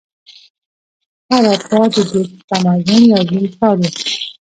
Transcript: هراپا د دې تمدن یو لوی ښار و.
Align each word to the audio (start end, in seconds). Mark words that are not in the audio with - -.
هراپا 1.31 1.81
د 1.93 1.95
دې 2.11 2.21
تمدن 2.49 3.01
یو 3.11 3.21
لوی 3.29 3.45
ښار 3.55 3.75
و. 3.81 3.83